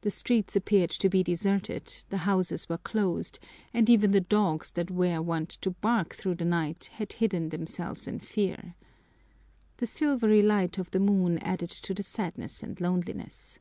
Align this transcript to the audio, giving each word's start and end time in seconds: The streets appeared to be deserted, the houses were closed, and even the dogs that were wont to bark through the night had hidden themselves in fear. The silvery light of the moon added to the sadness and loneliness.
The 0.00 0.10
streets 0.10 0.56
appeared 0.56 0.90
to 0.90 1.08
be 1.08 1.22
deserted, 1.22 1.98
the 2.08 2.16
houses 2.26 2.68
were 2.68 2.78
closed, 2.78 3.38
and 3.72 3.88
even 3.88 4.10
the 4.10 4.20
dogs 4.20 4.72
that 4.72 4.90
were 4.90 5.22
wont 5.22 5.50
to 5.62 5.70
bark 5.70 6.16
through 6.16 6.34
the 6.34 6.44
night 6.44 6.90
had 6.94 7.12
hidden 7.12 7.50
themselves 7.50 8.08
in 8.08 8.18
fear. 8.18 8.74
The 9.76 9.86
silvery 9.86 10.42
light 10.42 10.78
of 10.78 10.90
the 10.90 10.98
moon 10.98 11.38
added 11.38 11.70
to 11.70 11.94
the 11.94 12.02
sadness 12.02 12.64
and 12.64 12.80
loneliness. 12.80 13.60